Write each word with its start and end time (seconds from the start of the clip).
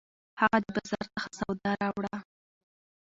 هغه 0.39 0.57
د 0.63 0.67
بازار 0.75 1.05
څخه 1.15 1.29
سودا 1.37 1.71
راوړه 1.81 2.15